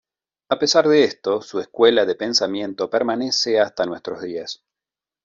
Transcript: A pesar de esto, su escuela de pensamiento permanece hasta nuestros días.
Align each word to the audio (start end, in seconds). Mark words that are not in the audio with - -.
A 0.49 0.57
pesar 0.57 0.87
de 0.87 1.03
esto, 1.03 1.43
su 1.43 1.59
escuela 1.59 2.07
de 2.07 2.15
pensamiento 2.15 2.89
permanece 2.89 3.59
hasta 3.59 3.85
nuestros 3.85 4.23
días. 4.23 4.63